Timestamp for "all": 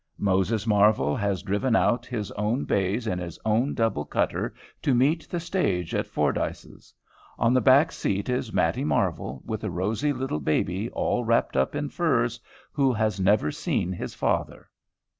10.89-11.23